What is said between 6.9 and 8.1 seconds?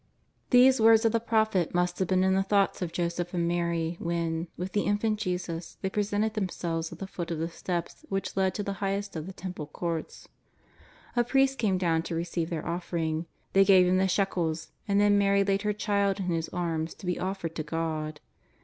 at the foot of the steps